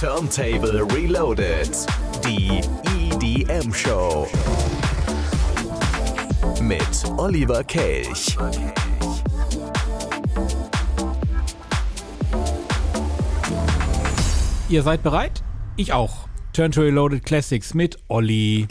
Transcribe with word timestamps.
Turntable 0.00 0.82
Reloaded. 0.94 1.68
Die 2.24 2.62
EDM 2.96 3.70
Show. 3.70 4.26
Mit 6.62 6.80
Oliver 7.18 7.62
Kelch. 7.64 8.34
Ihr 14.70 14.82
seid 14.82 15.02
bereit? 15.02 15.42
Ich 15.76 15.92
auch. 15.92 16.28
Turn 16.54 16.72
to 16.72 16.80
Reloaded 16.80 17.22
Classics 17.22 17.74
mit 17.74 17.98
Olli. 18.08 18.68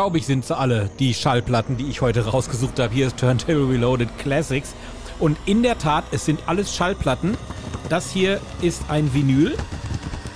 Staubig 0.00 0.24
sind 0.24 0.46
sie 0.46 0.56
alle, 0.56 0.88
die 0.98 1.12
Schallplatten, 1.12 1.76
die 1.76 1.84
ich 1.84 2.00
heute 2.00 2.24
rausgesucht 2.24 2.78
habe. 2.78 2.94
Hier 2.94 3.08
ist 3.08 3.18
Turntable 3.18 3.68
Reloaded 3.68 4.08
Classics. 4.16 4.72
Und 5.18 5.36
in 5.44 5.62
der 5.62 5.76
Tat, 5.76 6.04
es 6.10 6.24
sind 6.24 6.40
alles 6.46 6.74
Schallplatten. 6.74 7.36
Das 7.90 8.10
hier 8.10 8.40
ist 8.62 8.80
ein 8.88 9.12
Vinyl 9.12 9.54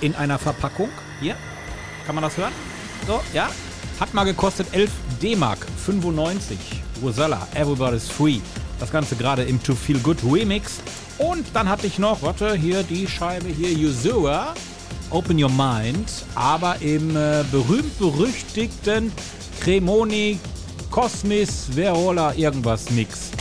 in 0.01 0.13
einer 0.13 0.37
Verpackung. 0.37 0.89
Hier, 1.19 1.35
kann 2.05 2.13
man 2.13 2.23
das 2.23 2.37
hören? 2.37 2.51
So, 3.07 3.19
ja. 3.33 3.49
Hat 3.99 4.13
mal 4.13 4.25
gekostet 4.25 4.67
11 4.71 4.91
D-Mark 5.19 5.65
95. 5.83 6.59
Rosella, 7.01 7.47
Everybody's 7.55 8.07
Free. 8.07 8.41
Das 8.79 8.91
Ganze 8.91 9.15
gerade 9.15 9.45
im 9.45 9.63
To 9.63 9.73
Feel 9.73 9.97
Good 9.97 10.19
Remix. 10.23 10.79
Und 11.17 11.43
dann 11.55 11.67
hatte 11.69 11.87
ich 11.87 11.97
noch, 11.97 12.21
warte, 12.21 12.53
hier 12.53 12.83
die 12.83 13.07
Scheibe 13.07 13.47
hier, 13.47 13.71
Yuzua, 13.71 14.53
Open 15.09 15.41
Your 15.41 15.49
Mind, 15.49 16.11
aber 16.35 16.75
im 16.81 17.15
äh, 17.15 17.43
berühmt-berüchtigten 17.51 19.11
Cremoni 19.65 20.37
Cosmis 20.91 21.75
Verola 21.75 22.35
irgendwas 22.35 22.91
Mix. 22.91 23.31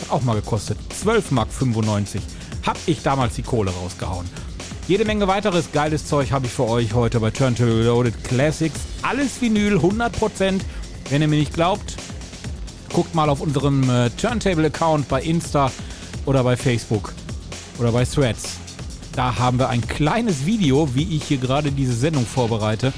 Hat 0.00 0.10
auch 0.12 0.22
mal 0.22 0.34
gekostet. 0.34 0.78
12 0.98 1.30
Mark 1.32 1.52
95. 1.52 2.22
Hab 2.64 2.78
ich 2.86 3.02
damals 3.02 3.34
die 3.34 3.42
Kohle 3.42 3.70
rausgehauen. 3.70 4.26
Jede 4.88 5.04
Menge 5.04 5.28
weiteres 5.28 5.72
geiles 5.72 6.06
Zeug 6.06 6.32
habe 6.32 6.46
ich 6.46 6.52
für 6.52 6.66
euch 6.66 6.94
heute 6.94 7.20
bei 7.20 7.30
Turntable 7.30 7.80
Reloaded 7.80 8.24
Classics. 8.24 8.80
Alles 9.02 9.42
Vinyl, 9.42 9.76
100%. 9.76 10.60
Wenn 11.10 11.20
ihr 11.20 11.28
mir 11.28 11.38
nicht 11.38 11.52
glaubt, 11.52 11.96
guckt 12.94 13.14
mal 13.14 13.28
auf 13.28 13.42
unserem 13.42 13.82
äh, 13.90 14.08
Turntable-Account 14.08 15.06
bei 15.10 15.20
Insta 15.20 15.70
oder 16.24 16.44
bei 16.44 16.56
Facebook 16.56 17.12
oder 17.78 17.92
bei 17.92 18.06
Threads. 18.06 18.54
Da 19.14 19.38
haben 19.38 19.58
wir 19.58 19.68
ein 19.68 19.86
kleines 19.86 20.46
Video, 20.46 20.94
wie 20.94 21.14
ich 21.14 21.24
hier 21.24 21.36
gerade 21.36 21.70
diese 21.70 21.92
Sendung 21.92 22.24
vorbereite. 22.24 22.94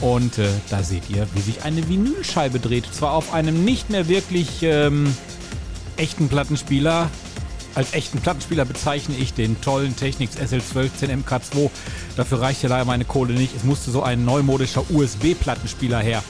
Und 0.00 0.38
äh, 0.38 0.48
da 0.70 0.82
seht 0.82 1.10
ihr, 1.10 1.26
wie 1.34 1.40
sich 1.40 1.62
eine 1.62 1.88
Vinylscheibe 1.88 2.58
dreht. 2.58 2.86
Zwar 2.92 3.12
auf 3.12 3.34
einem 3.34 3.64
nicht 3.64 3.90
mehr 3.90 4.08
wirklich 4.08 4.62
ähm, 4.62 5.14
echten 5.96 6.28
Plattenspieler. 6.28 7.10
Als 7.74 7.92
echten 7.94 8.18
Plattenspieler 8.18 8.64
bezeichne 8.64 9.16
ich 9.16 9.34
den 9.34 9.60
tollen 9.60 9.94
Technics 9.94 10.36
SL1210 10.36 11.24
MK2. 11.24 11.70
Dafür 12.16 12.40
reicht 12.40 12.62
ja 12.62 12.68
leider 12.68 12.84
meine 12.84 13.04
Kohle 13.04 13.34
nicht. 13.34 13.54
Es 13.54 13.62
musste 13.62 13.90
so 13.90 14.02
ein 14.02 14.24
neumodischer 14.24 14.84
USB-Plattenspieler 14.90 16.00
her. 16.00 16.22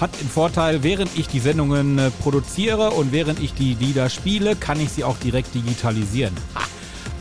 Hat 0.00 0.10
den 0.20 0.28
Vorteil, 0.28 0.84
während 0.84 1.10
ich 1.18 1.26
die 1.26 1.40
Sendungen 1.40 1.98
äh, 1.98 2.10
produziere 2.10 2.90
und 2.90 3.10
während 3.10 3.40
ich 3.40 3.54
die 3.54 3.74
Lieder 3.74 4.08
spiele, 4.10 4.54
kann 4.54 4.78
ich 4.78 4.90
sie 4.90 5.02
auch 5.02 5.16
direkt 5.16 5.54
digitalisieren. 5.54 6.36
Ha, 6.54 6.60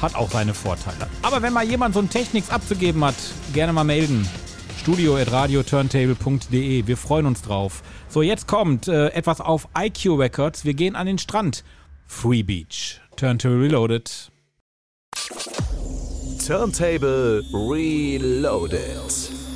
hat 0.03 0.15
auch 0.15 0.29
seine 0.29 0.53
Vorteile. 0.53 1.08
Aber 1.24 1.41
wenn 1.41 1.53
mal 1.53 1.65
jemand 1.65 1.96
so 1.96 2.01
ein 2.01 2.10
Technics 2.10 2.51
abzugeben 2.51 3.03
hat, 3.03 3.15
gerne 3.53 3.74
mal 3.74 3.84
melden. 3.84 4.29
Studio@radioturntable.de. 4.88 6.88
Wir 6.88 6.96
freuen 6.96 7.25
uns 7.25 7.41
drauf. 7.41 7.84
So, 8.08 8.22
jetzt 8.22 8.48
kommt 8.48 8.88
äh, 8.88 9.10
etwas 9.10 9.41
auf 9.41 9.67
IQ 9.77 10.17
Records. 10.17 10.63
Wir 10.63 10.75
gehen 10.75 10.96
an 10.96 11.08
den 11.08 11.17
Strand. 11.17 11.65
Free 12.06 12.41
Beach. 12.41 13.01
Turntable 13.17 13.62
Reloaded. 13.62 14.32
Turntable 16.48 17.44
Reloaded. 17.51 19.47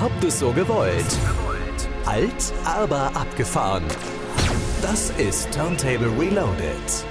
Habt 0.00 0.24
es 0.24 0.40
so 0.40 0.50
gewollt. 0.50 1.18
Alt, 2.04 2.52
aber 2.64 3.12
abgefahren. 3.14 3.84
Das 4.82 5.10
ist 5.18 5.52
Turntable 5.52 6.10
Reloaded. 6.18 7.04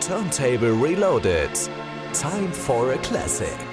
Turntable 0.00 0.72
Reloaded. 0.80 1.50
Time 2.12 2.52
for 2.52 2.92
a 2.92 2.96
Classic. 2.98 3.71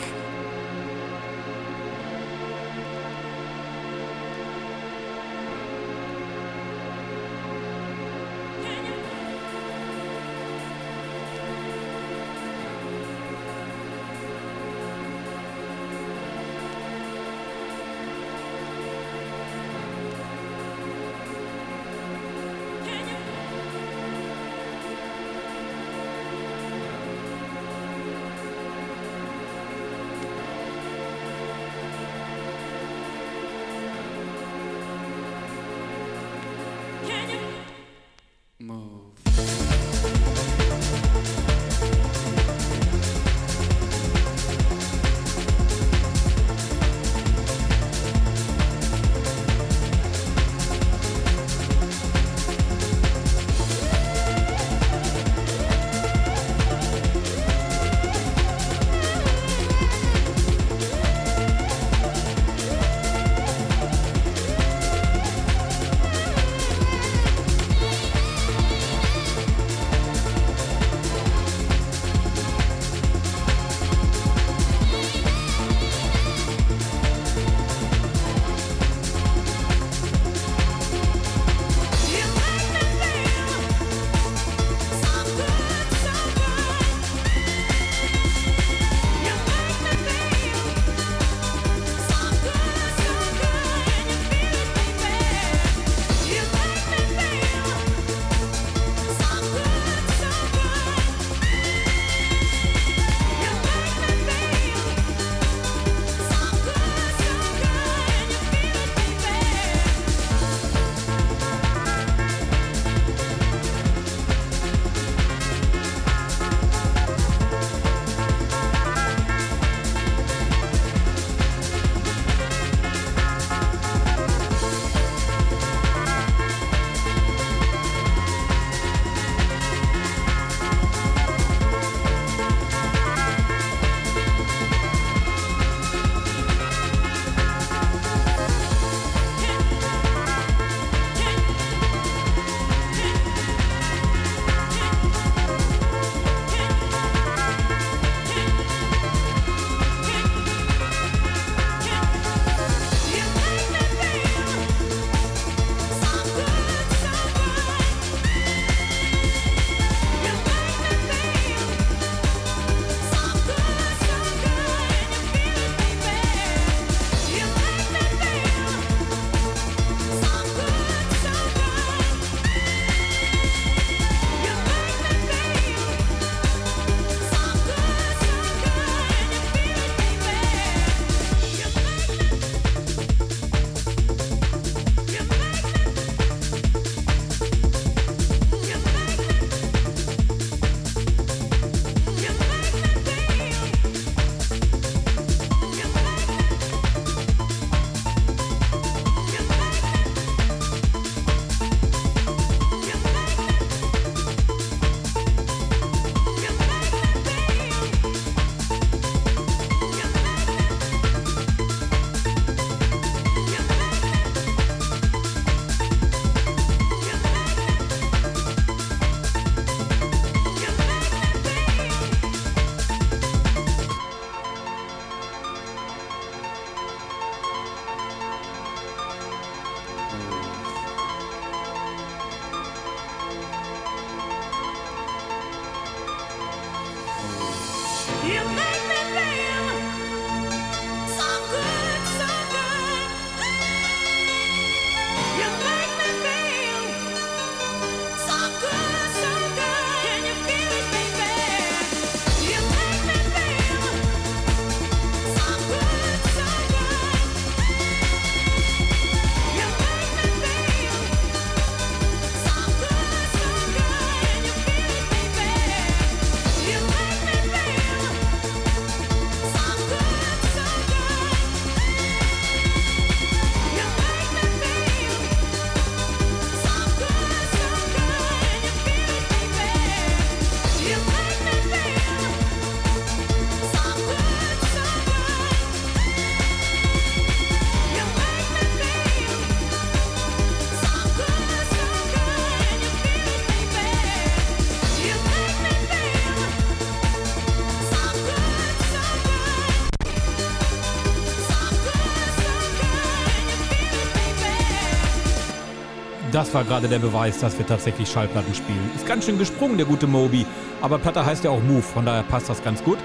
Das 306.39 306.53
war 306.53 306.63
gerade 306.63 306.87
der 306.87 306.99
Beweis, 306.99 307.41
dass 307.41 307.57
wir 307.57 307.67
tatsächlich 307.67 308.09
Schallplatten 308.09 308.55
spielen. 308.55 308.79
Ist 308.95 309.05
ganz 309.05 309.25
schön 309.25 309.37
gesprungen, 309.37 309.75
der 309.75 309.85
gute 309.85 310.07
Moby. 310.07 310.45
Aber 310.79 310.97
Platte 310.97 311.25
heißt 311.25 311.43
ja 311.43 311.49
auch 311.49 311.61
Move, 311.61 311.81
von 311.81 312.05
daher 312.05 312.23
passt 312.23 312.47
das 312.47 312.63
ganz 312.63 312.81
gut. 312.81 312.97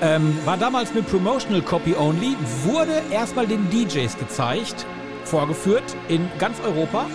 Ähm, 0.00 0.38
war 0.44 0.56
damals 0.56 0.92
eine 0.92 1.02
Promotional 1.02 1.62
Copy 1.62 1.96
Only, 1.96 2.36
wurde 2.62 3.02
erstmal 3.10 3.48
den 3.48 3.68
DJs 3.70 4.16
gezeigt, 4.18 4.86
vorgeführt 5.24 5.82
in 6.06 6.28
ganz 6.38 6.60
Europa. 6.60 7.06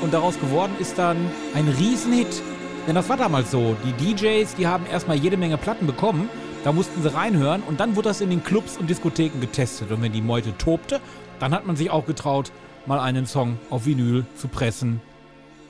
Und 0.00 0.14
daraus 0.14 0.40
geworden 0.40 0.72
ist 0.78 0.96
dann 0.96 1.18
ein 1.54 1.68
Riesenhit. 1.68 2.42
Denn 2.86 2.94
das 2.94 3.10
war 3.10 3.18
damals 3.18 3.50
so. 3.50 3.76
Die 3.84 4.14
DJs, 4.14 4.54
die 4.54 4.66
haben 4.66 4.86
erstmal 4.86 5.18
jede 5.18 5.36
Menge 5.36 5.58
Platten 5.58 5.86
bekommen. 5.86 6.30
Da 6.64 6.72
mussten 6.72 7.02
sie 7.02 7.12
reinhören 7.12 7.62
und 7.68 7.78
dann 7.78 7.94
wurde 7.94 8.08
das 8.08 8.22
in 8.22 8.30
den 8.30 8.42
Clubs 8.42 8.78
und 8.78 8.88
Diskotheken 8.88 9.38
getestet. 9.38 9.90
Und 9.92 10.00
wenn 10.00 10.12
die 10.12 10.22
Meute 10.22 10.56
tobte, 10.56 10.98
dann 11.40 11.52
hat 11.52 11.66
man 11.66 11.76
sich 11.76 11.90
auch 11.90 12.06
getraut, 12.06 12.52
mal 12.86 13.00
einen 13.00 13.26
Song 13.26 13.58
auf 13.68 13.84
Vinyl 13.84 14.24
zu 14.34 14.48
pressen, 14.48 15.02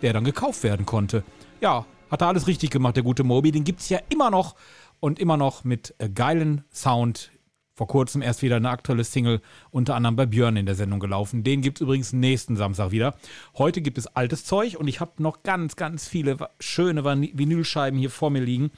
der 0.03 0.13
dann 0.13 0.25
gekauft 0.25 0.63
werden 0.63 0.87
konnte. 0.87 1.23
Ja, 1.61 1.87
hat 2.11 2.23
er 2.23 2.29
alles 2.29 2.47
richtig 2.47 2.71
gemacht, 2.71 2.97
der 2.97 3.03
gute 3.03 3.25
Moby. 3.25 3.53
Den 3.53 3.65
gibt 3.65 3.81
es 3.81 3.89
ja 3.89 3.99
immer 4.09 4.31
noch 4.31 4.57
und 4.99 5.19
immer 5.19 5.37
noch 5.37 5.65
mit 5.65 5.95
äh, 5.99 6.09
geilen 6.09 6.65
Sound. 6.73 7.31
Vor 7.75 7.87
kurzem 7.87 8.21
erst 8.21 8.43
wieder 8.43 8.57
eine 8.57 8.69
aktuelle 8.69 9.05
Single, 9.05 9.41
unter 9.71 9.95
anderem 9.95 10.15
bei 10.15 10.27
Björn 10.27 10.57
in 10.57 10.67
der 10.67 10.75
Sendung 10.75 11.01
gelaufen. 11.01 11.45
Den 11.45 11.63
gibt 11.63 11.79
es 11.79 11.83
übrigens 11.83 12.13
nächsten 12.13 12.57
Samstag 12.57 12.91
wieder. 12.91 13.15
Heute 13.57 13.81
gibt 13.81 13.97
es 13.97 14.07
altes 14.07 14.45
Zeug 14.45 14.77
und 14.77 14.87
ich 14.87 15.01
habe 15.01 15.23
noch 15.23 15.43
ganz, 15.45 15.77
ganz 15.77 16.07
viele 16.07 16.37
schöne 16.59 17.05
Vinylscheiben 17.05 17.99
hier 17.99 18.11
vor 18.11 18.29
mir 18.29 18.43
liegen. 18.43 18.71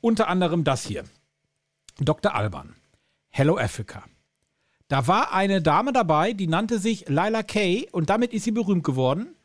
Unter 0.00 0.26
anderem 0.26 0.64
das 0.64 0.84
hier. 0.84 1.04
Dr. 2.00 2.34
Alban. 2.34 2.74
Hello 3.28 3.56
Africa. 3.56 4.02
Da 4.88 5.06
war 5.06 5.32
eine 5.32 5.62
Dame 5.62 5.92
dabei, 5.92 6.32
die 6.32 6.48
nannte 6.48 6.80
sich 6.80 7.08
Lila 7.08 7.44
Kay 7.44 7.88
und 7.92 8.10
damit 8.10 8.32
ist 8.32 8.42
sie 8.42 8.50
berühmt 8.50 8.82
geworden. 8.82 9.36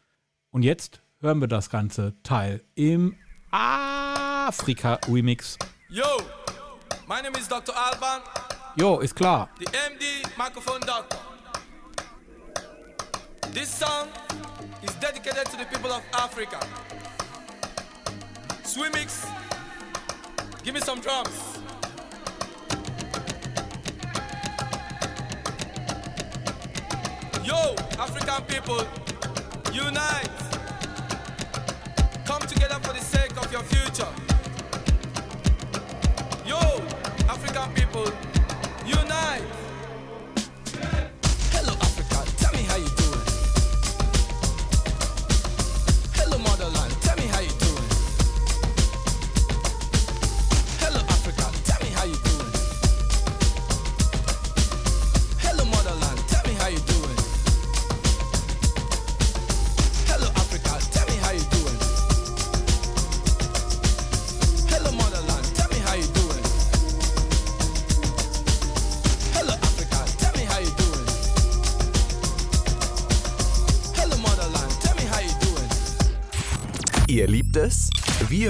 Und 0.50 0.64
jetzt 0.64 1.04
hören 1.26 1.42
wir 1.42 1.48
das 1.48 1.72
ganze 1.72 2.14
Teil 2.22 2.62
im 2.76 3.16
Afrika-Remix. 3.50 5.58
Yo, 5.90 6.06
my 7.08 7.20
name 7.20 7.36
is 7.40 7.48
Dr. 7.48 7.74
Alban, 7.76 8.22
Jo, 8.78 9.00
ist 9.00 9.16
klar. 9.16 9.50
the 9.58 9.66
MD 9.66 10.22
microphone 10.38 10.82
doctor. 10.82 11.18
This 13.52 13.70
song 13.70 14.08
is 14.84 14.94
dedicated 15.00 15.46
to 15.46 15.58
the 15.58 15.66
people 15.66 15.92
of 15.92 16.04
Africa. 16.14 16.60
Swimmix, 18.64 19.26
give 20.64 20.76
me 20.76 20.80
some 20.82 21.02
drums. 21.02 21.58
Yo, 27.44 27.74
African 27.98 28.44
people, 28.44 28.86
unite. 29.74 30.55
Come 32.26 32.42
together 32.42 32.80
for 32.82 32.94
the 32.94 33.02
sake 33.02 33.38
of 33.38 33.52
your 33.52 33.62
future. 33.62 34.08
Yo, 36.44 36.58
African 37.30 37.72
people, 37.74 38.06
unite. 38.86 39.44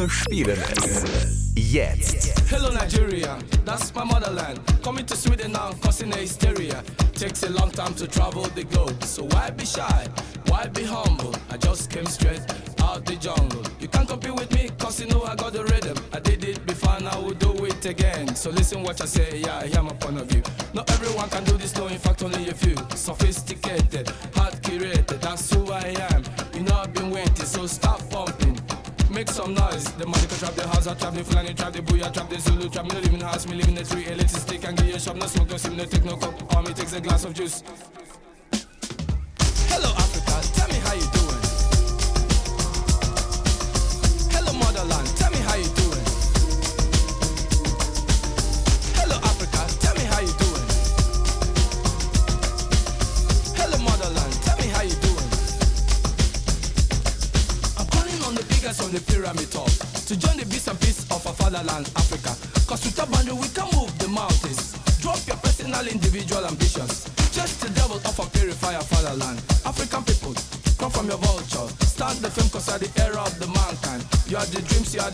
Spielen 0.09 0.57
es. 0.61 1.51
Jetzt. 1.55 2.33
Hello 2.49 2.69
Nigeria, 2.71 3.37
that's 3.63 3.93
my 3.95 4.03
motherland. 4.03 4.59
Coming 4.83 5.05
to 5.05 5.15
Sweden 5.15 5.51
now, 5.53 5.71
causing 5.81 6.11
a 6.13 6.17
hysteria. 6.17 6.83
Takes 7.13 7.43
a 7.43 7.49
long 7.49 7.71
time 7.71 7.93
to 7.95 8.07
travel 8.07 8.43
the 8.55 8.63
globe, 8.65 9.03
so 9.03 9.23
why 9.23 9.49
be 9.51 9.65
shy? 9.65 10.07
Why 10.47 10.67
be 10.67 10.83
humble? 10.83 11.14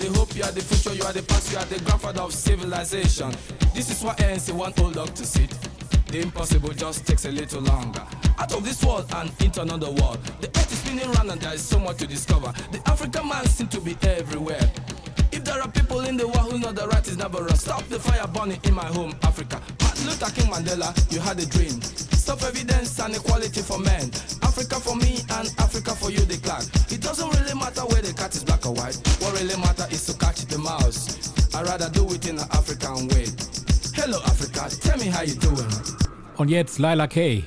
The 0.01 0.17
hope, 0.17 0.35
you 0.35 0.43
are 0.43 0.51
the 0.51 0.61
future, 0.61 0.95
you 0.95 1.03
are 1.03 1.13
the 1.13 1.21
past, 1.21 1.51
you 1.51 1.57
are 1.59 1.65
the 1.65 1.79
grandfather 1.85 2.21
of 2.21 2.33
civilization. 2.33 3.31
This 3.73 3.91
is 3.91 4.03
why 4.03 4.15
ANC 4.15 4.51
want 4.51 4.79
old 4.79 4.95
dog 4.95 5.13
to 5.13 5.25
sit. 5.25 5.51
The 6.07 6.21
impossible 6.21 6.73
just 6.73 7.05
takes 7.05 7.25
a 7.25 7.31
little 7.31 7.61
longer. 7.61 8.03
Out 8.39 8.51
of 8.53 8.65
this 8.65 8.83
world 8.83 9.05
and 9.15 9.31
into 9.41 9.61
another 9.61 9.91
world. 9.91 10.19
The 10.41 10.47
earth 10.47 10.71
is 10.71 10.79
spinning 10.79 11.09
round 11.11 11.29
and 11.29 11.39
there 11.39 11.53
is 11.53 11.61
so 11.61 11.77
much 11.79 11.97
to 11.97 12.07
discover. 12.07 12.51
The 12.71 12.81
African 12.89 13.27
man 13.29 13.45
seems 13.45 13.69
to 13.71 13.79
be 13.79 13.95
everywhere. 14.01 14.71
If 15.31 15.43
there 15.45 15.61
are 15.61 15.69
people 15.69 16.01
in 16.01 16.17
the 16.17 16.27
world 16.27 16.51
who 16.51 16.59
know 16.59 16.71
the 16.71 16.87
right 16.87 17.07
is 17.07 17.17
never 17.17 17.43
wrong, 17.43 17.55
stop 17.55 17.83
the 17.83 17.99
fire 17.99 18.27
burning 18.27 18.59
in 18.63 18.73
my 18.73 18.85
home, 18.85 19.13
Africa. 19.23 19.61
Martin 19.81 20.07
Luther 20.07 20.31
King 20.31 20.51
Mandela, 20.51 20.91
you 21.13 21.19
had 21.19 21.39
a 21.39 21.45
dream. 21.45 21.79
Stop 21.81 22.41
evidence 22.43 22.99
and 22.99 23.15
equality 23.15 23.61
for 23.61 23.79
men. 23.79 24.11
Africa 24.51 24.81
for 24.81 24.97
me 24.97 25.15
and 25.39 25.47
Africa 25.59 25.91
for 25.95 26.11
you, 26.11 26.19
the 26.27 26.35
clan. 26.43 26.61
It 26.91 26.99
doesn't 27.01 27.29
really 27.39 27.55
matter 27.55 27.83
where 27.87 28.01
the 28.01 28.11
cat 28.13 28.35
is 28.35 28.43
black 28.43 28.65
or 28.65 28.73
white. 28.73 28.97
What 29.23 29.31
really 29.39 29.55
matter 29.55 29.87
is 29.89 30.05
to 30.07 30.13
catch 30.19 30.43
the 30.45 30.57
mouse. 30.57 31.31
I'd 31.55 31.65
rather 31.65 31.89
do 31.89 32.03
it 32.11 32.27
in 32.27 32.37
an 32.37 32.47
African 32.51 33.07
way. 33.07 33.27
Hello, 33.95 34.19
Africa, 34.25 34.67
tell 34.83 34.97
me 34.97 35.07
how 35.07 35.21
you 35.23 35.35
doing. 35.35 35.71
Und 36.37 36.49
jetzt 36.49 36.79
Lila 36.79 37.07
Kay. 37.07 37.45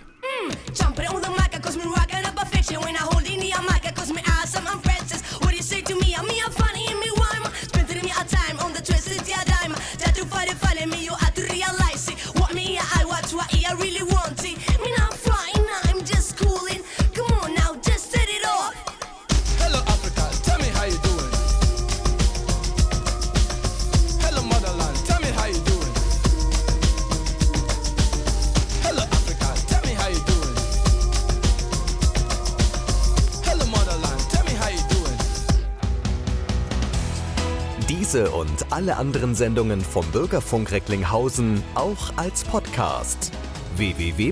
Diese 38.14 38.31
und 38.31 38.70
alle 38.70 38.96
anderen 38.96 39.35
Sendungen 39.35 39.81
vom 39.81 40.07
Bürgerfunk 40.12 40.70
Recklinghausen 40.70 41.64
auch 41.74 42.16
als 42.16 42.44
Podcast 42.44 43.33
www.podcast-re.de 43.74 44.24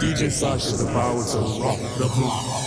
DJ 0.00 0.24
e. 0.24 0.28
Sasha's 0.28 0.84
about 0.84 1.24
to 1.32 1.38
rock 1.62 1.78
the 1.96 2.04
block. 2.04 2.57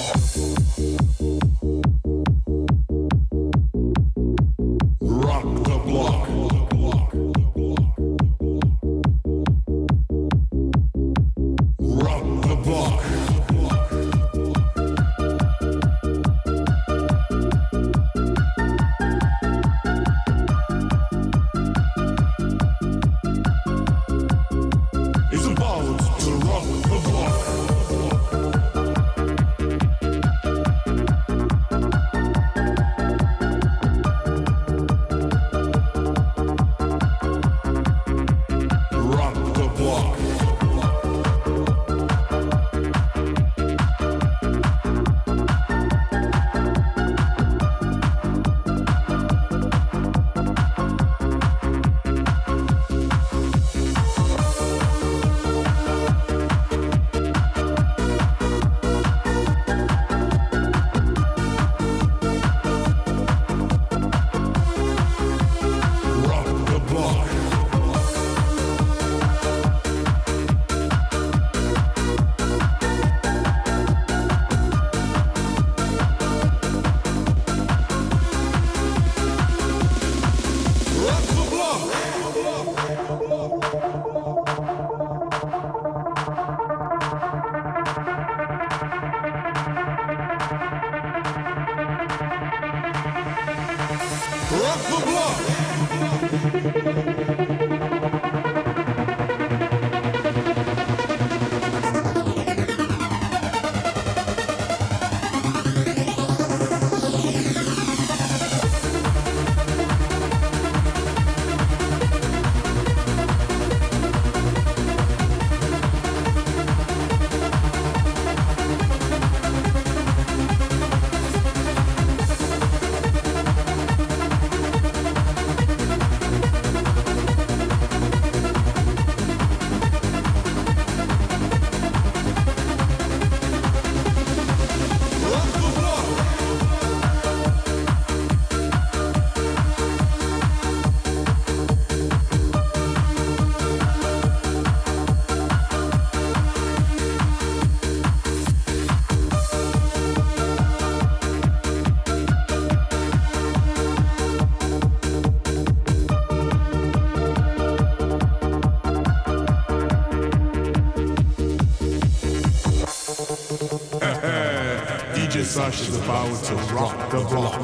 To 167.11 167.17
rock 167.17 167.60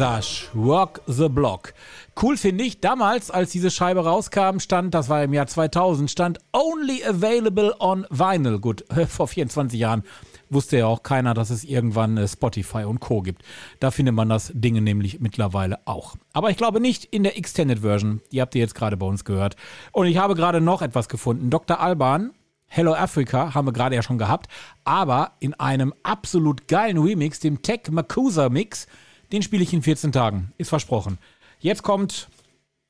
Sash, 0.00 0.48
Rock 0.54 1.02
the 1.06 1.28
Block. 1.28 1.74
Cool 2.18 2.38
finde 2.38 2.64
ich, 2.64 2.80
damals, 2.80 3.30
als 3.30 3.50
diese 3.50 3.70
Scheibe 3.70 4.02
rauskam, 4.02 4.58
stand, 4.58 4.94
das 4.94 5.10
war 5.10 5.22
im 5.22 5.34
Jahr 5.34 5.46
2000, 5.46 6.10
stand 6.10 6.38
Only 6.54 7.04
Available 7.04 7.74
on 7.80 8.06
Vinyl. 8.08 8.58
Gut, 8.60 8.82
vor 9.08 9.28
24 9.28 9.78
Jahren 9.78 10.02
wusste 10.48 10.78
ja 10.78 10.86
auch 10.86 11.02
keiner, 11.02 11.34
dass 11.34 11.50
es 11.50 11.64
irgendwann 11.64 12.16
äh, 12.16 12.26
Spotify 12.26 12.84
und 12.84 13.00
Co. 13.00 13.20
gibt. 13.20 13.42
Da 13.78 13.90
findet 13.90 14.14
man 14.14 14.30
das 14.30 14.50
Ding 14.54 14.82
nämlich 14.82 15.20
mittlerweile 15.20 15.80
auch. 15.84 16.16
Aber 16.32 16.48
ich 16.48 16.56
glaube 16.56 16.80
nicht 16.80 17.04
in 17.04 17.22
der 17.22 17.36
Extended 17.36 17.80
Version. 17.80 18.22
Die 18.32 18.40
habt 18.40 18.54
ihr 18.54 18.62
jetzt 18.62 18.74
gerade 18.74 18.96
bei 18.96 19.04
uns 19.04 19.26
gehört. 19.26 19.56
Und 19.92 20.06
ich 20.06 20.16
habe 20.16 20.34
gerade 20.34 20.62
noch 20.62 20.80
etwas 20.80 21.10
gefunden. 21.10 21.50
Dr. 21.50 21.78
Alban, 21.78 22.32
Hello 22.68 22.94
Africa, 22.94 23.52
haben 23.52 23.68
wir 23.68 23.72
gerade 23.74 23.96
ja 23.96 24.02
schon 24.02 24.16
gehabt. 24.16 24.46
Aber 24.82 25.32
in 25.40 25.52
einem 25.52 25.92
absolut 26.04 26.68
geilen 26.68 26.96
Remix, 26.96 27.38
dem 27.38 27.60
Tech 27.60 27.90
Makusa 27.90 28.48
Mix, 28.48 28.86
den 29.32 29.42
spiele 29.42 29.62
ich 29.62 29.72
in 29.72 29.82
14 29.82 30.12
Tagen. 30.12 30.52
Ist 30.58 30.68
versprochen. 30.68 31.18
Jetzt 31.60 31.82
kommt 31.82 32.28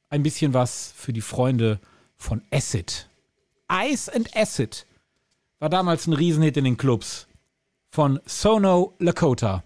ein 0.09 0.23
bisschen 0.23 0.55
was 0.55 0.93
für 0.97 1.13
die 1.13 1.21
Freunde 1.21 1.81
von 2.17 2.43
Acid. 2.51 3.09
Ice 3.71 4.13
and 4.13 4.37
Acid 4.37 4.87
war 5.59 5.69
damals 5.69 6.07
ein 6.07 6.13
Riesenhit 6.13 6.57
in 6.57 6.65
den 6.65 6.77
Clubs 6.77 7.27
von 7.91 8.21
Sono 8.25 8.95
Lakota. 8.99 9.63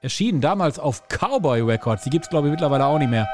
Erschienen 0.00 0.40
damals 0.40 0.78
auf 0.78 1.08
Cowboy 1.08 1.62
Records. 1.62 2.04
Die 2.04 2.10
gibt 2.10 2.24
es, 2.24 2.30
glaube 2.30 2.48
ich, 2.48 2.50
mittlerweile 2.50 2.86
auch 2.86 2.98
nicht 2.98 3.10
mehr. 3.10 3.28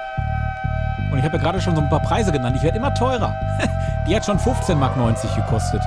Und 1.11 1.19
ich 1.19 1.25
habe 1.25 1.37
ja 1.39 1.43
gerade 1.43 1.61
schon 1.61 1.75
so 1.75 1.81
ein 1.81 1.89
paar 1.89 2.03
Preise 2.03 2.31
genannt. 2.31 2.57
Ich 2.57 2.63
werde 2.63 2.77
immer 2.77 2.95
teurer. 2.95 3.35
Die 4.07 4.15
hat 4.15 4.25
schon 4.25 4.39
15,90 4.39 4.75
Mark 4.75 4.95
gekostet. 5.37 5.83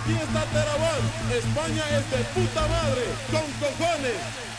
Aquí 0.00 0.12
está 0.14 0.44
Terabón. 0.46 1.02
España 1.30 1.84
es 1.90 2.10
de 2.10 2.24
puta 2.32 2.66
madre. 2.68 3.04
Con 3.30 3.44
cojones. 3.60 4.49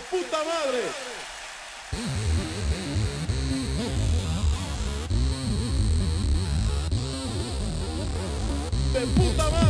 Puta 0.00 0.38
madre. 0.38 0.82
De 8.92 9.00
puta 9.06 9.50
madre. 9.50 9.63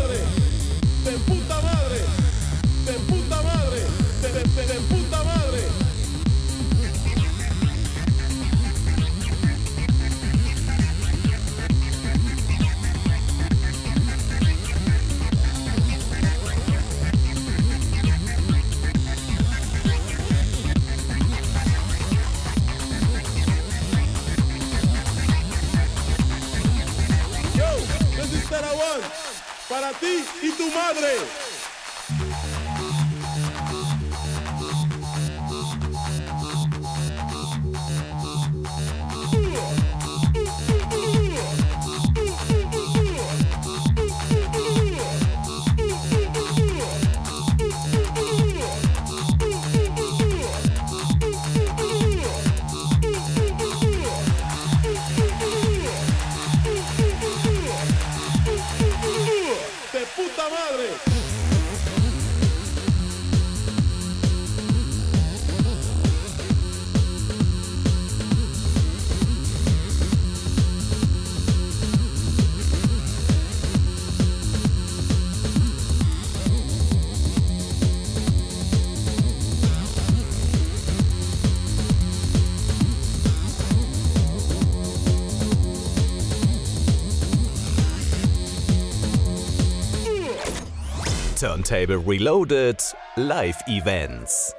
Turntable 91.64 91.96
Reloaded 92.06 92.94
Live 93.16 93.56
Events. 93.66 94.54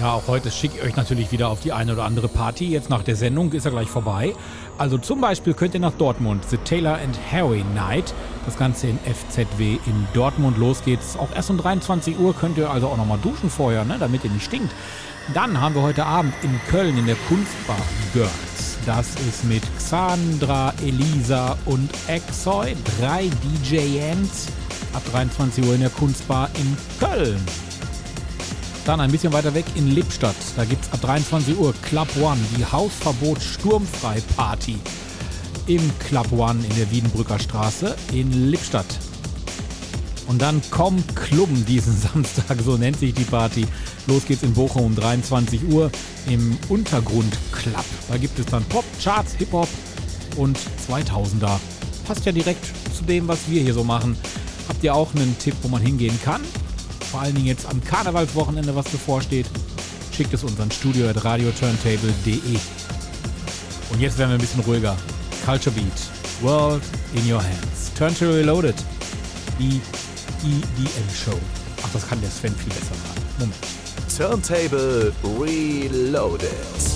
Ja, 0.00 0.14
auch 0.14 0.26
heute 0.28 0.50
schicke 0.50 0.78
ich 0.78 0.82
euch 0.82 0.96
natürlich 0.96 1.30
wieder 1.30 1.50
auf 1.50 1.60
die 1.60 1.72
eine 1.72 1.92
oder 1.92 2.04
andere 2.04 2.28
Party. 2.28 2.66
Jetzt 2.66 2.88
nach 2.88 3.02
der 3.02 3.16
Sendung 3.16 3.52
ist 3.52 3.66
er 3.66 3.70
gleich 3.70 3.88
vorbei. 3.88 4.34
Also 4.78 4.96
zum 4.96 5.20
Beispiel 5.20 5.52
könnt 5.52 5.74
ihr 5.74 5.80
nach 5.80 5.92
Dortmund, 5.92 6.42
The 6.48 6.56
Taylor 6.56 6.94
and 6.94 7.18
Harry 7.30 7.64
Night. 7.74 8.14
Das 8.46 8.56
Ganze 8.56 8.86
in 8.86 8.98
FZW 9.00 9.78
in 9.84 10.06
Dortmund. 10.14 10.56
Los 10.56 10.82
geht's. 10.82 11.18
Auch 11.18 11.34
erst 11.34 11.50
um 11.50 11.58
23 11.58 12.18
Uhr 12.18 12.34
könnt 12.34 12.56
ihr 12.56 12.70
also 12.70 12.88
auch 12.88 12.96
nochmal 12.96 13.18
duschen 13.18 13.50
vorher, 13.50 13.84
ne, 13.84 13.96
damit 14.00 14.24
ihr 14.24 14.30
nicht 14.30 14.46
stinkt. 14.46 14.72
Dann 15.34 15.60
haben 15.60 15.74
wir 15.74 15.82
heute 15.82 16.06
Abend 16.06 16.32
in 16.42 16.58
Köln 16.70 16.96
in 16.96 17.06
der 17.06 17.16
Kunstbar 17.28 17.76
Girls. 18.14 18.53
Das 18.86 19.14
ist 19.26 19.44
mit 19.44 19.62
Xandra, 19.78 20.74
Elisa 20.84 21.56
und 21.64 21.88
Exoy. 22.06 22.76
Drei 23.00 23.28
DJs 23.28 24.48
ab 24.92 25.02
23 25.10 25.64
Uhr 25.64 25.74
in 25.74 25.80
der 25.80 25.90
Kunstbar 25.90 26.50
in 26.58 26.76
Köln. 26.98 27.40
Dann 28.84 29.00
ein 29.00 29.10
bisschen 29.10 29.32
weiter 29.32 29.54
weg 29.54 29.64
in 29.74 29.94
Lippstadt. 29.94 30.36
Da 30.56 30.66
gibt 30.66 30.84
es 30.84 30.92
ab 30.92 31.00
23 31.00 31.56
Uhr 31.56 31.72
Club 31.80 32.08
One, 32.20 32.38
die 32.58 32.64
Hausverbot 32.66 33.40
Sturmfrei 33.42 34.20
Party. 34.36 34.76
Im 35.66 35.90
Club 36.00 36.30
One 36.32 36.62
in 36.62 36.76
der 36.76 36.90
Wiedenbrücker 36.90 37.38
Straße 37.38 37.96
in 38.12 38.50
Lippstadt. 38.50 38.98
Und 40.26 40.40
dann 40.40 40.62
komm 40.70 41.02
Klubben 41.14 41.64
diesen 41.66 41.96
Samstag, 42.14 42.58
so 42.64 42.76
nennt 42.76 42.98
sich 42.98 43.14
die 43.14 43.24
Party. 43.24 43.66
Los 44.06 44.24
geht's 44.26 44.42
in 44.42 44.54
Bochum 44.54 44.84
um 44.84 44.94
23 44.94 45.68
Uhr 45.68 45.90
im 46.28 46.56
Untergrund 46.68 47.36
Club. 47.52 47.84
Da 48.08 48.16
gibt 48.16 48.38
es 48.38 48.46
dann 48.46 48.64
Pop, 48.64 48.84
Charts, 49.02 49.34
Hip-Hop 49.34 49.68
und 50.36 50.58
2000er. 50.88 51.58
Passt 52.06 52.26
ja 52.26 52.32
direkt 52.32 52.64
zu 52.96 53.04
dem, 53.04 53.28
was 53.28 53.38
wir 53.48 53.62
hier 53.62 53.74
so 53.74 53.84
machen. 53.84 54.16
Habt 54.68 54.82
ihr 54.82 54.94
auch 54.94 55.14
einen 55.14 55.36
Tipp, 55.38 55.54
wo 55.62 55.68
man 55.68 55.82
hingehen 55.82 56.18
kann? 56.22 56.40
Vor 57.10 57.20
allen 57.20 57.34
Dingen 57.34 57.46
jetzt 57.46 57.66
am 57.66 57.82
Karnevalswochenende, 57.82 58.74
was 58.74 58.88
bevorsteht. 58.88 59.46
Schickt 60.12 60.32
es 60.32 60.42
uns 60.44 60.58
an 60.60 60.70
studio.radioturntable.de. 60.70 62.58
Und 63.92 64.00
jetzt 64.00 64.18
werden 64.18 64.30
wir 64.30 64.38
ein 64.38 64.40
bisschen 64.40 64.60
ruhiger. 64.60 64.96
Culture 65.44 65.74
Beat. 65.74 65.84
World 66.40 66.82
in 67.14 67.30
your 67.30 67.42
hands. 67.42 67.92
Turntable 67.96 68.36
Reloaded. 68.36 68.74
Die 69.58 69.80
EDM 70.44 71.08
Show. 71.14 71.38
Ach, 71.82 71.88
das 71.92 72.06
kann 72.06 72.20
der 72.20 72.30
Sven 72.30 72.54
viel 72.54 72.68
besser 72.68 72.94
sagen. 72.94 73.22
Moment. 73.38 73.54
Turntable 74.14 75.12
Reloaded. 75.40 76.93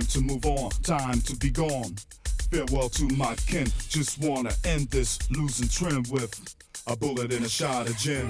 Time 0.00 0.06
to 0.08 0.20
move 0.22 0.46
on, 0.46 0.70
time 0.82 1.20
to 1.20 1.36
be 1.36 1.50
gone. 1.50 1.94
Farewell 2.50 2.88
to 2.88 3.04
my 3.16 3.34
kin. 3.46 3.66
Just 3.88 4.18
wanna 4.18 4.52
end 4.64 4.88
this 4.88 5.18
losing 5.30 5.68
trend 5.68 6.06
with 6.10 6.32
a 6.86 6.96
bullet 6.96 7.32
and 7.32 7.44
a 7.44 7.48
shot 7.48 7.88
of 7.88 7.96
gin. 7.98 8.26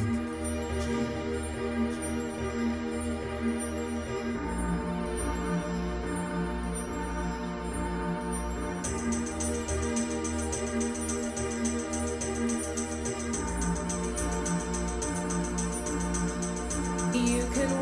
You 17.14 17.47
can 17.55 17.81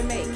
than 0.00 0.08
me. 0.08 0.29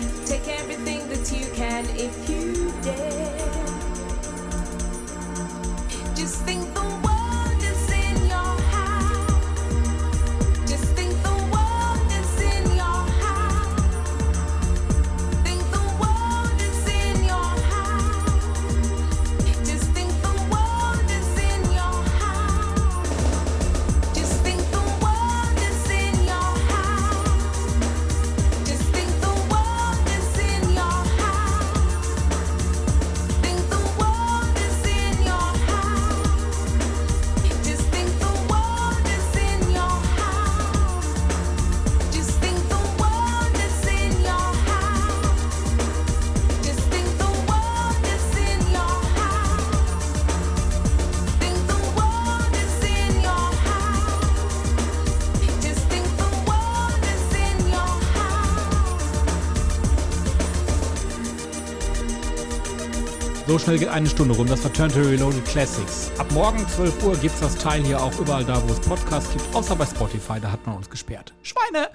Schnell 63.65 63.79
geht 63.79 63.89
eine 63.89 64.07
Stunde 64.07 64.35
rum. 64.35 64.47
Das 64.47 64.63
war 64.63 64.73
Turntable 64.73 65.11
Reloaded 65.11 65.45
Classics. 65.47 66.11
Ab 66.19 66.31
morgen 66.33 66.59
12 66.69 67.03
Uhr 67.03 67.17
gibt 67.17 67.35
es 67.35 67.41
das 67.41 67.57
Teil 67.57 67.83
hier 67.83 68.03
auch 68.03 68.19
überall 68.21 68.45
da, 68.45 68.63
wo 68.69 68.71
es 68.71 68.81
Podcasts 68.81 69.33
gibt, 69.33 69.55
außer 69.55 69.75
bei 69.75 69.87
Spotify. 69.87 70.39
Da 70.39 70.53
hat 70.53 70.67
man 70.67 70.77
uns 70.77 70.91
gesperrt. 70.91 71.33
Schweine! 71.43 71.89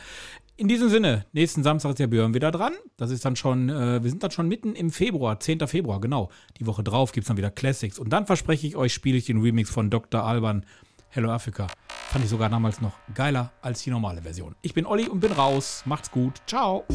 In 0.57 0.67
diesem 0.67 0.89
Sinne, 0.89 1.26
nächsten 1.32 1.61
Samstag 1.61 1.91
ist 1.91 1.99
der 1.99 2.07
Björn 2.07 2.34
wieder 2.34 2.49
dran. 2.49 2.74
Das 2.97 3.11
ist 3.11 3.24
dann 3.24 3.36
schon, 3.36 3.70
äh, 3.70 4.01
wir 4.01 4.09
sind 4.09 4.24
dann 4.24 4.32
schon 4.32 4.47
mitten 4.47 4.74
im 4.74 4.89
Februar, 4.89 5.39
10. 5.39 5.67
Februar, 5.67 6.01
genau. 6.01 6.32
Die 6.59 6.65
Woche 6.65 6.84
drauf 6.84 7.11
gibt 7.11 7.26
es 7.26 7.28
dann 7.28 7.38
wieder 7.38 7.51
Classics. 7.51 7.99
Und 7.99 8.09
dann 8.09 8.26
verspreche 8.26 8.65
ich 8.65 8.76
euch, 8.76 8.91
spiele 8.91 9.17
ich 9.17 9.26
den 9.26 9.39
Remix 9.39 9.70
von 9.70 9.91
Dr. 9.91 10.24
Alban. 10.24 10.65
Hello 11.09 11.30
Africa. 11.30 11.67
Fand 11.88 12.24
ich 12.24 12.32
sogar 12.32 12.49
damals 12.49 12.82
noch 12.82 12.93
geiler 13.13 13.51
als 13.61 13.84
die 13.84 13.91
normale 13.91 14.24
Version. 14.24 14.55
Ich 14.63 14.74
bin 14.74 14.88
Olli 14.88 15.07
und 15.07 15.20
bin 15.20 15.34
raus. 15.34 15.84
Macht's 15.86 16.09
gut. 16.09 16.41
Ciao. 16.47 16.86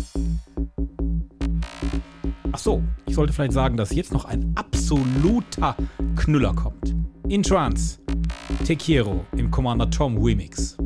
Ach 2.54 2.58
so, 2.58 2.84
ich 3.08 3.16
sollte 3.16 3.32
vielleicht 3.32 3.52
sagen, 3.52 3.76
dass 3.76 3.92
jetzt 3.92 4.12
noch 4.12 4.26
ein 4.26 4.52
absoluter 4.54 5.74
Knüller 6.14 6.54
kommt. 6.54 6.94
In 7.28 7.42
Trance. 7.42 7.98
Tekiero 8.64 9.24
im 9.36 9.50
Commander 9.50 9.90
Tom 9.90 10.16
Remix. 10.22 10.76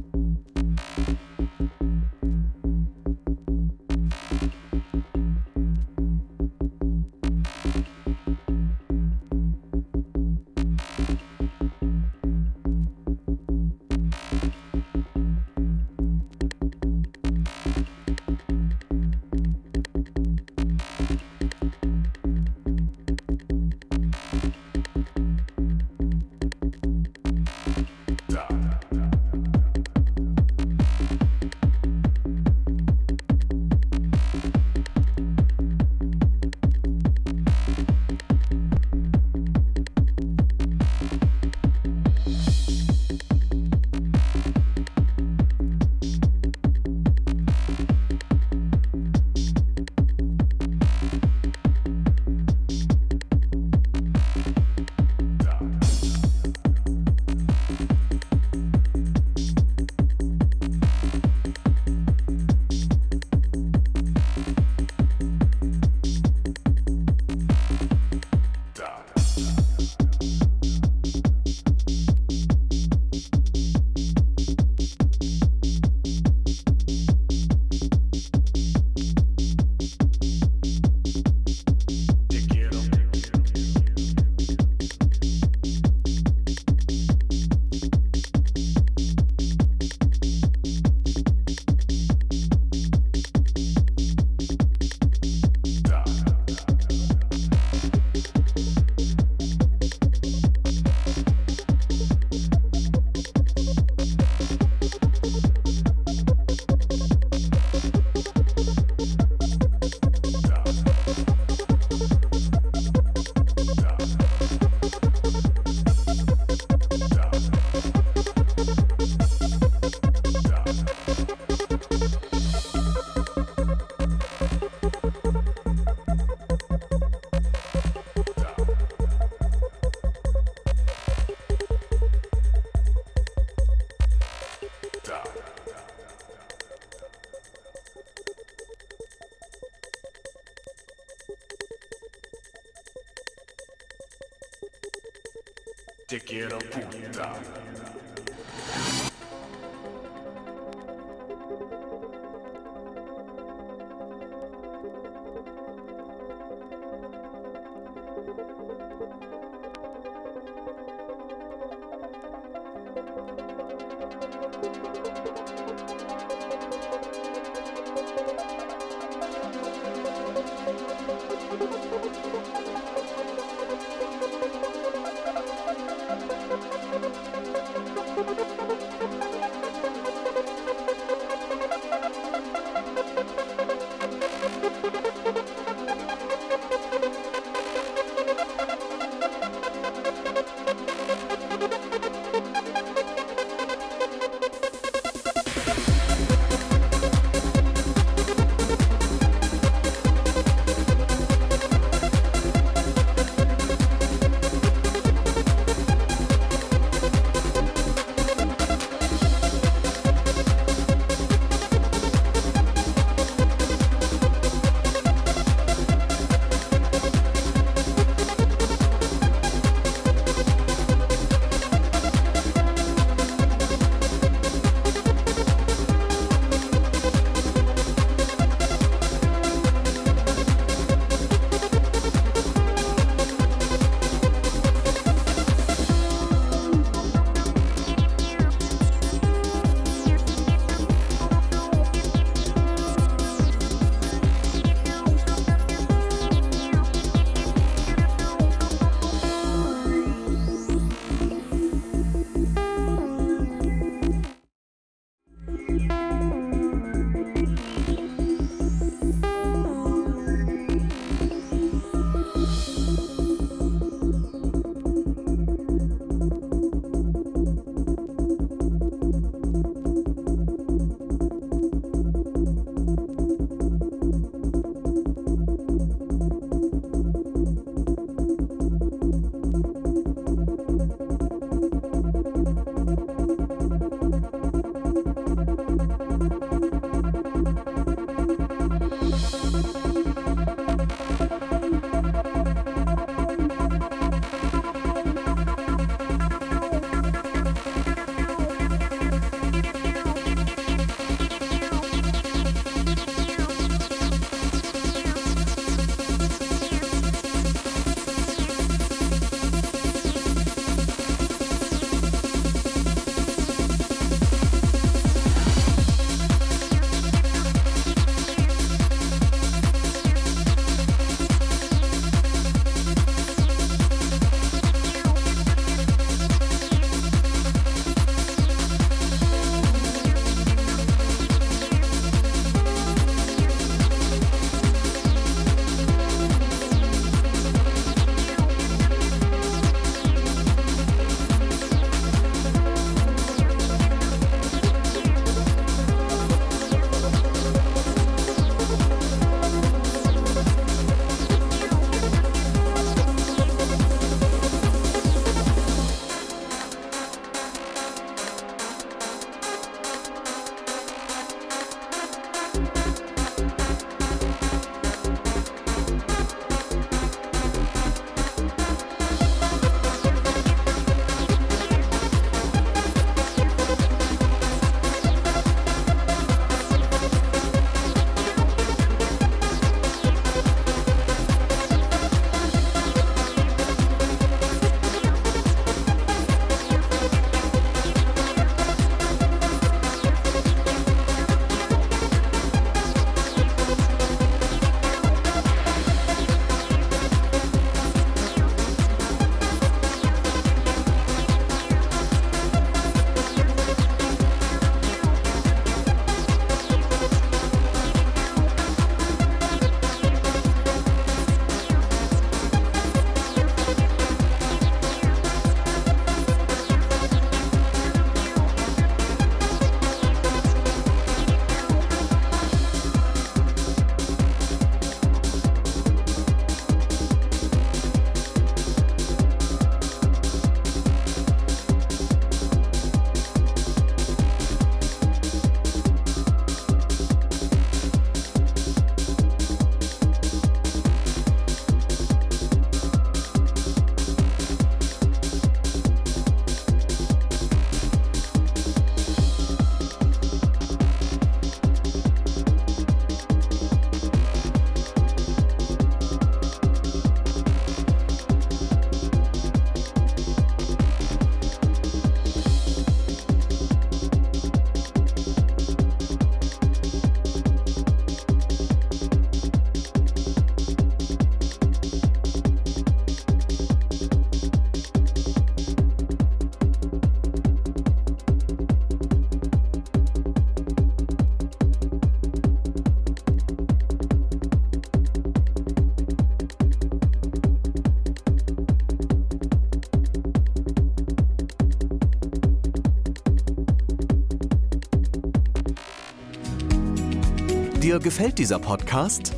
Gefällt 498.01 498.38
dieser 498.38 498.59
Podcast? 498.59 499.34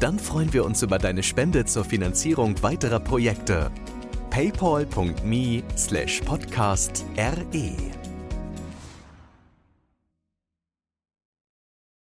Dann 0.00 0.18
freuen 0.18 0.52
wir 0.52 0.64
uns 0.64 0.82
über 0.82 0.98
deine 0.98 1.22
Spende 1.22 1.64
zur 1.64 1.84
Finanzierung 1.84 2.62
weiterer 2.62 3.00
Projekte. 3.00 3.70
paypal.me 4.30 5.62
slash 5.76 6.20
podcast 6.20 7.04
re 7.16 7.89